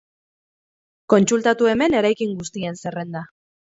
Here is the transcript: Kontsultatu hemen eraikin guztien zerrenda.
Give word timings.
Kontsultatu 1.13 1.69
hemen 1.73 1.99
eraikin 1.99 2.33
guztien 2.41 2.81
zerrenda. 2.85 3.27